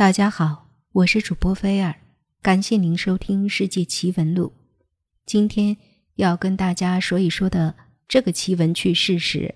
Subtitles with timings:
[0.00, 1.94] 大家好，我是主播菲尔，
[2.40, 4.46] 感谢您收听《世界奇闻录》。
[5.26, 5.76] 今天
[6.14, 7.74] 要跟大家说一说的
[8.08, 9.54] 这个奇闻趣事是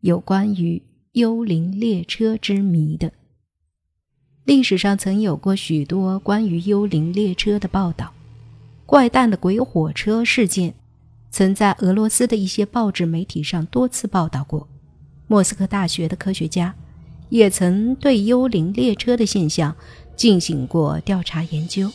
[0.00, 0.82] 有关于
[1.12, 3.10] 幽灵列车之谜的。
[4.44, 8.12] 历史上曾有过许多关于幽灵列车的报道，
[8.84, 10.74] 怪诞的鬼火车事件
[11.30, 14.68] 曾在俄罗斯的一些报纸媒体上多次报道过。
[15.26, 16.74] 莫斯科大学的科学家。
[17.28, 19.74] 也曾对幽灵列车的现象
[20.14, 21.90] 进行过调查研究，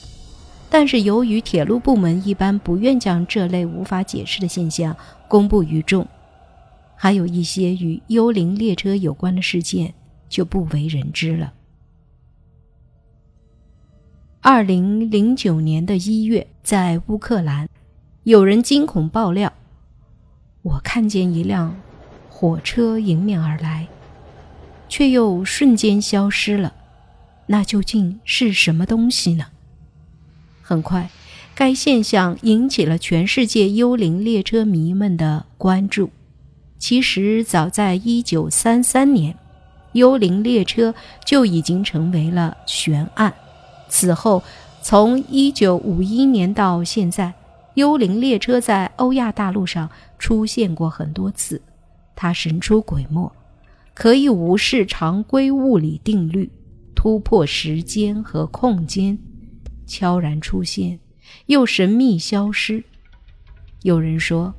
[0.70, 4.96] 但是由于铁路部门一般不愿将这类无法解释的现象
[5.28, 6.08] 公布于众，
[6.96, 9.94] 还有一些与幽灵列车有关的事件
[10.30, 11.54] 就不为人知了。
[14.42, 17.70] 二零零九年的一月，在乌克兰，
[18.24, 19.54] 有人惊恐爆料
[20.64, 21.76] ：“我看见一辆
[22.28, 23.88] 火车迎面而来。”
[24.92, 26.74] 却又瞬间消失了，
[27.46, 29.46] 那究竟是什么东西呢？
[30.62, 31.10] 很快，
[31.56, 36.10] 该现象引起了全世界幽灵列车迷们的关注。
[36.78, 39.38] 其实，早在1933年，
[39.94, 43.34] 幽灵列车就已经成为了悬案。
[43.88, 44.44] 此后，
[44.82, 47.34] 从1951年到现在，
[47.76, 51.62] 幽灵列车在欧亚大陆上出现过很多次，
[52.14, 53.32] 它神出鬼没。
[53.94, 56.50] 可以无视常规物理定律，
[56.96, 59.18] 突破时间和空间，
[59.86, 61.00] 悄然出现，
[61.48, 62.84] 又神秘消失。
[63.84, 64.54] 有人说，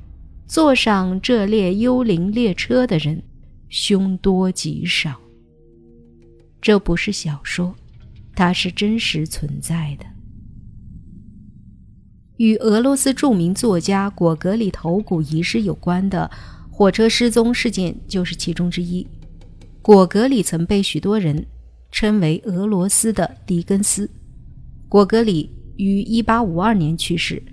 [0.45, 3.23] 坐上这列幽灵列车的人
[3.69, 5.19] 凶多吉少。
[6.61, 7.75] 这不是小说，
[8.35, 10.05] 它是真实存在的。
[12.37, 16.29] 与俄罗斯著名作家果戈里头骨遗失有关的
[16.69, 19.05] 火车失踪事件就是其中之一。
[19.83, 21.45] 果戈里曾被许多人
[21.91, 24.09] 称为俄罗斯的狄更斯。
[24.87, 27.43] 果戈里于1852年去世。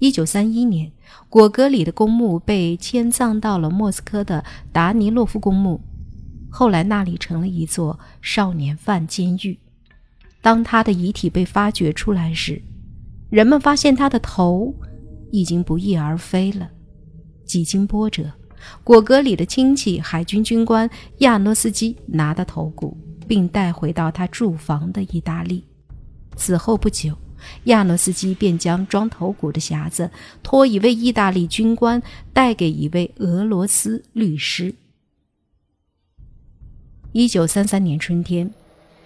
[0.00, 0.90] 1931年，
[1.28, 5.80] 果戈里的公墓被迁葬到了莫斯科的达尼洛夫公墓，
[6.50, 9.56] 后来那里成了一座少年犯监狱。
[10.40, 12.60] 当他的遗体被发掘出来时，
[13.30, 14.74] 人们发现他的头
[15.30, 16.68] 已经不翼而飞了。
[17.44, 18.32] 几经波折。
[18.84, 22.96] 果戈里的亲戚海军军官亚诺斯基拿到头骨，
[23.26, 25.64] 并带回到他住房的意大利。
[26.36, 27.16] 此后不久，
[27.64, 30.10] 亚诺斯基便将装头骨的匣子
[30.42, 32.02] 托一位意大利军官
[32.32, 34.74] 带给一位俄罗斯律师。
[37.12, 38.50] 一九三三年春天，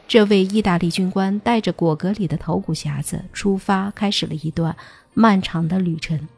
[0.06, 4.76] 这位意大利军官带着果戈里的头骨匣子出发，开始了一段
[5.14, 6.28] 漫长的旅程。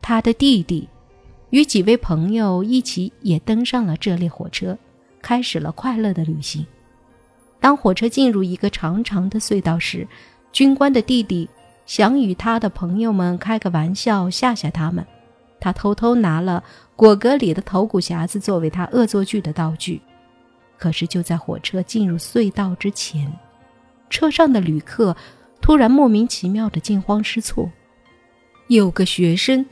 [0.00, 0.88] 他的弟弟。
[1.50, 4.76] 与几位朋友一起也登上了这列火车，
[5.22, 6.66] 开始了快乐的旅行。
[7.60, 10.06] 当火车进入一个长长的隧道时，
[10.52, 11.48] 军官的弟弟
[11.86, 15.06] 想与他的朋友们开个玩笑吓吓他们。
[15.60, 16.62] 他偷偷拿了
[16.94, 20.00] 果戈里的头骨匣子作为他恶作剧的道具。
[20.76, 23.32] 可是就在火车进入隧道之前，
[24.10, 25.16] 车上的旅客
[25.62, 27.70] 突然莫名其妙的惊慌失措，
[28.66, 29.64] 有个学生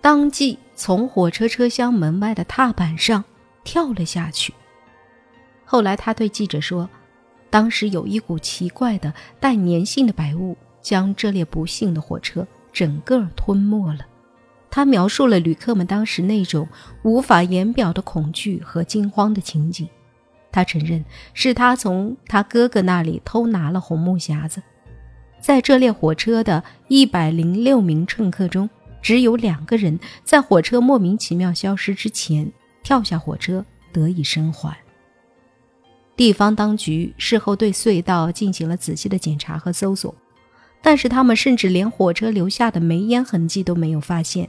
[0.00, 0.58] 当即。
[0.82, 3.22] 从火车车厢门外的踏板上
[3.64, 4.54] 跳了下去。
[5.62, 6.88] 后来，他对记者说
[7.50, 14.06] ：“当时有一股奇怪的带粘性的白雾将这列不幸的火车整个吞没了。”
[14.72, 16.66] 他描述了旅客们当时那种
[17.02, 19.86] 无法言表的恐惧和惊慌的情景。
[20.50, 21.04] 他承认
[21.34, 24.62] 是他从他哥哥那里偷拿了红木匣子。
[25.42, 28.70] 在这列火车的一百零六名乘客中。
[29.02, 32.50] 只有两个人在火车莫名其妙消失之前
[32.82, 34.76] 跳下火车，得以生还。
[36.16, 40.14] 地方当局事后对隧道进行了仔细的检查和搜索，
[40.82, 44.48] 但是他们甚至连火车留下的煤烟痕迹都没有发现。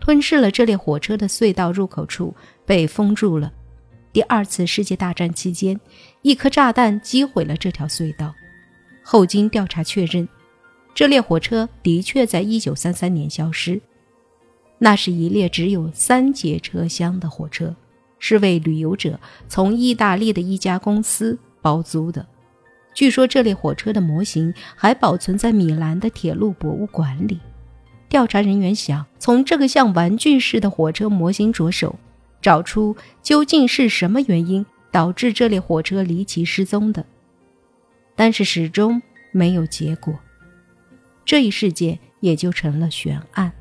[0.00, 2.34] 吞噬了这列火车的隧道入口处
[2.66, 3.52] 被封住了。
[4.12, 5.80] 第二次世界大战期间，
[6.22, 8.34] 一颗炸弹击毁了这条隧道。
[9.02, 10.28] 后经调查确认。
[10.94, 13.80] 这列火车的确在1933年消失，
[14.78, 17.74] 那是一列只有三节车厢的火车，
[18.20, 19.18] 是为旅游者
[19.48, 22.24] 从意大利的一家公司包租的。
[22.94, 27.40] 据说这列火车的模型还保存在米兰的铁路博物馆里。
[28.08, 31.98] 调查人员想从这个像玩具似的火车模型着手，
[32.40, 37.04] 找出究竟是什么原因导致这列火车离奇失踪的，
[38.14, 39.02] 但是始终
[39.32, 40.16] 没有结果。
[41.24, 43.52] 这一事件也就成了悬案。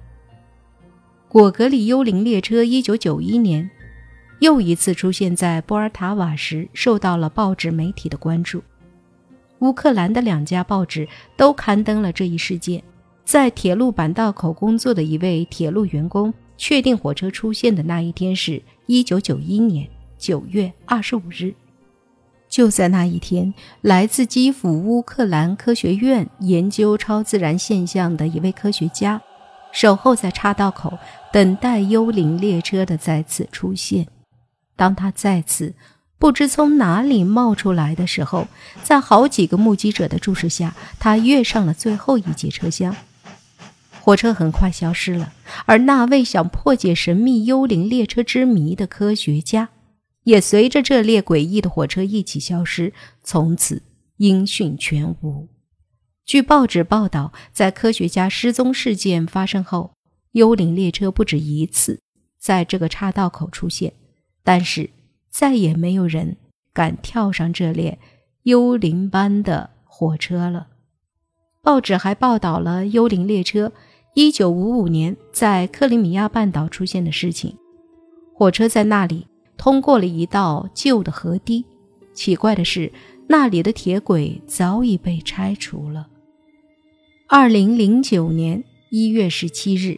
[1.27, 3.69] 果戈里幽灵列车一九九一年
[4.39, 8.61] 又一次出现在波尔塔瓦时，受到了报纸媒体的关注。
[9.59, 11.07] 乌克兰的两家报纸
[11.37, 12.83] 都刊登了这一事件。
[13.25, 19.89] 在铁路板道口工作的一位铁路员工确定火车出现的那一天是1991年
[20.19, 21.53] 9月25日。
[22.53, 23.51] 就在那一天，
[23.81, 29.19] 来自基辅乌克兰科学院研究超自然现象的一位科学家，
[29.71, 30.99] 守候在岔道口，
[31.31, 34.05] 等待幽灵列车的再次出现。
[34.75, 35.73] 当他再次
[36.19, 38.47] 不知从哪里冒出来的时候，
[38.83, 42.95] 在好几个目击者的注视下，他跃上了最后一节车厢。
[43.99, 45.33] 火车很快消失了，
[45.65, 49.69] 而那位想破解神秘幽灵列车之谜的科学家，
[50.23, 52.93] 也随着这列诡异的火车一起消失，
[53.23, 53.83] 从此
[54.17, 55.47] 音讯全无。
[56.25, 59.93] 据报纸报道，在科学家失踪事件发生后，
[60.31, 61.99] 幽灵列车不止一次
[62.39, 63.93] 在这个岔道口出现，
[64.43, 64.89] 但是
[65.29, 66.37] 再也没有人
[66.73, 67.99] 敢跳上这列
[68.43, 70.67] 幽灵般的火车了。
[71.61, 73.71] 报纸还报道了幽灵列车。
[74.15, 77.57] 一九五五年，在克里米亚半岛出现的事情，
[78.35, 79.25] 火车在那里
[79.63, 81.63] 通过了一道旧的河堤。
[82.13, 82.91] 奇怪的是，
[83.27, 86.07] 那里的铁轨早已被拆除了。
[87.29, 89.97] 二零零九年一月十七日，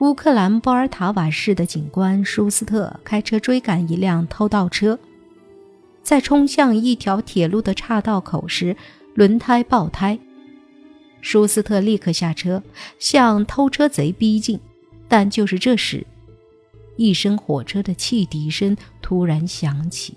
[0.00, 4.98] 乌克兰波尔塔瓦市的警官舒斯特开车追赶一辆偷盗车，
[6.02, 8.76] 在冲向一条铁路的岔道口时，
[9.14, 10.18] 轮胎爆胎。
[11.22, 12.62] 舒斯特立刻下车，
[12.98, 14.60] 向偷车贼逼近。
[15.08, 16.06] 但就是这时，
[16.96, 20.16] 一声火车的汽笛声突然响起，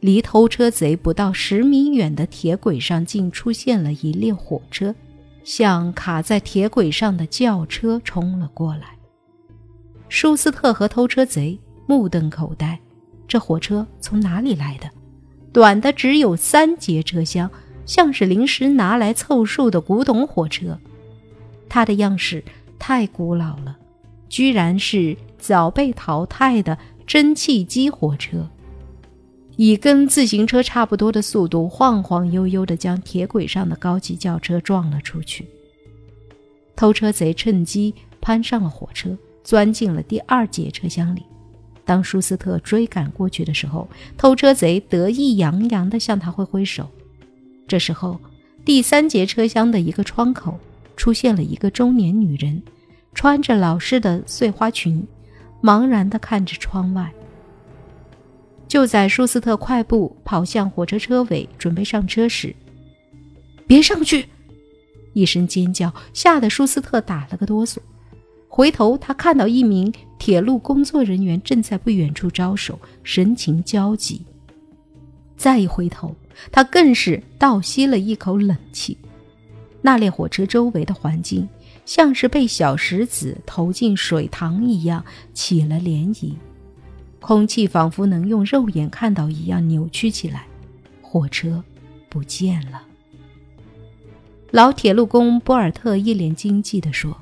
[0.00, 4.94] 离偷车贼不到十米远的铁轨上竟出现了一列火车，
[5.44, 8.96] 向卡在铁轨上的轿车冲了过来。
[10.08, 12.80] 舒斯特和偷车贼目瞪口呆，
[13.26, 14.90] 这火车从哪里来的？
[15.52, 17.50] 短的只有三节车厢。
[17.86, 20.76] 像是临时拿来凑数的古董火车，
[21.68, 22.42] 它的样式
[22.80, 23.78] 太古老了，
[24.28, 26.76] 居然是早被淘汰的
[27.06, 28.48] 蒸汽机火车，
[29.56, 35.46] 以跟自行车差不多的速度晃晃悠悠地将铁轨上的高级轿车撞了出去。
[36.74, 41.22] 偷车贼趁机攀上了火车，钻进了第二节车厢里。
[41.84, 43.88] 当舒斯特追赶过去的时候，
[44.18, 46.90] 偷车贼得意洋洋地向他挥挥手。
[47.68, 48.20] 这时候，
[48.64, 50.58] 第三节车厢的一个窗口
[50.96, 52.60] 出现了一个中年女人，
[53.16, 55.02] 穿着老式的碎花裙，
[55.62, 57.10] 茫然地看着窗外。
[58.68, 62.54] 就在舒斯特快步跑向火车车尾，准备上车时
[63.66, 64.28] ，“别上去！”
[65.14, 67.78] 一声尖叫吓得舒斯特打了个哆嗦。
[68.48, 74.20] 回头，他看到一名铁路工作人员正在不远处招手，神情焦急。
[75.38, 76.14] 再一回头。
[76.52, 78.98] 他更是倒吸了一口冷气。
[79.80, 81.48] 那列火车周围的环境
[81.86, 85.02] 像是被小石子投进水塘一样
[85.32, 86.34] 起了涟漪，
[87.20, 90.46] 空气仿佛能用肉眼看到一样扭曲起来。
[91.00, 91.64] 火车
[92.10, 92.82] 不见了。
[94.50, 97.16] 老铁路工波尔特一脸惊悸地说：“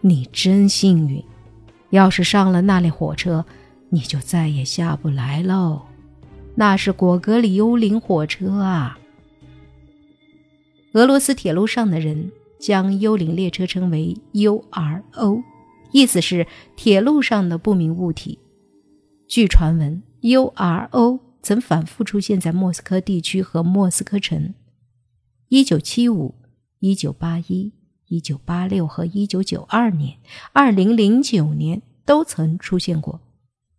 [0.00, 1.22] 你真幸运，
[1.90, 3.44] 要是上了那列火车，
[3.90, 5.82] 你就再也下不来喽。”
[6.56, 8.98] 那是果戈里幽灵火车啊！
[10.92, 15.42] 俄罗斯铁路上的人将幽灵列车称为 URO，
[15.90, 18.38] 意思是铁路上的不明物体。
[19.26, 24.54] 据传闻，URO 曾反复出现在莫斯科地区和莫斯科城。
[25.48, 26.34] 1975、
[26.80, 27.72] 1981、
[28.08, 30.18] 1986和1992年、
[30.54, 33.20] 2009年都曾出现过。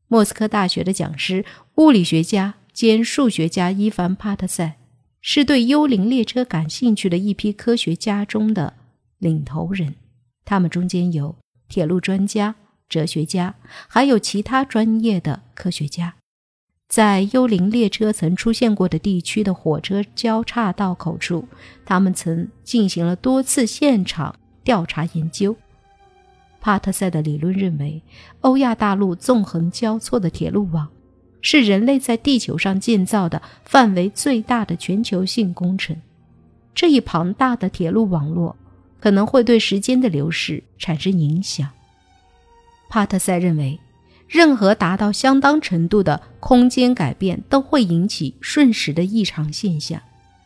[0.07, 1.45] 莫斯科大学的讲师、
[1.75, 2.55] 物理学家。
[2.73, 4.77] 兼数学家伊凡·帕特塞
[5.21, 8.73] 是对幽灵列车感兴趣的一批科学家中的
[9.19, 9.95] 领头人。
[10.43, 11.35] 他们中间有
[11.69, 12.55] 铁路专家、
[12.89, 13.55] 哲学家，
[13.87, 16.15] 还有其他专业的科学家。
[16.89, 21.47] 在幽灵列车曾出现过的地区的火车交叉道口处，
[21.85, 25.55] 他们曾进行了多次现场调查研究。
[26.59, 28.01] 帕特塞的理论认为，
[28.41, 30.89] 欧亚大陆纵横交错的铁路网。
[31.41, 35.95] 是人类在地球上建造的范围最大的全球性工程。
[36.73, 38.55] 这一庞大的铁路网络
[38.99, 41.67] 可能会对时间的流逝产生影响。
[42.89, 43.79] 帕特塞认为，
[44.27, 50.01] 任何达到相当程度的空间改变都会引起瞬时的异常现象，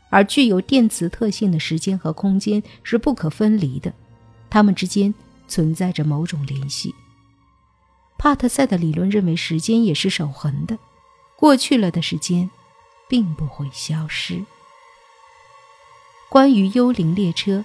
[0.10, 3.94] 而具有电磁特性的时间和空间是不可分离的，
[4.50, 5.14] 它们之间
[5.48, 6.94] 存在着某种联系。
[8.26, 10.80] 帕特塞的理论认为，时间也是守恒的，
[11.36, 12.50] 过去了的时间，
[13.08, 14.44] 并不会消失。
[16.28, 17.64] 关于幽灵列车，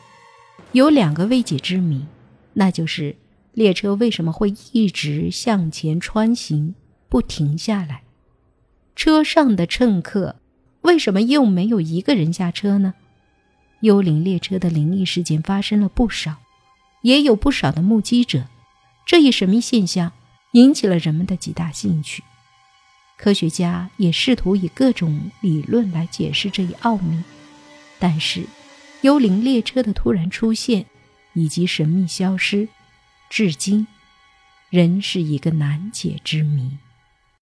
[0.73, 2.05] 有两个未解之谜，
[2.52, 3.17] 那就是
[3.55, 6.75] 列车为什么会一直向前穿行，
[7.09, 8.02] 不停下来？
[8.95, 10.37] 车上的乘客
[10.83, 12.93] 为什么又没有一个人下车呢？
[13.81, 16.37] 幽灵列车的灵异事件发生了不少，
[17.00, 18.45] 也有不少的目击者。
[19.07, 20.12] 这一神秘现象
[20.52, 22.23] 引起了人们的极大兴趣。
[23.16, 27.23] 科学家也试图以各种理论来解释这一奥秘，
[27.99, 28.47] 但是，
[29.02, 30.87] 幽灵列车的突然出现
[31.35, 32.69] 以及神秘消失，
[33.28, 33.87] 至今
[34.71, 36.78] 仍是一个难解之谜。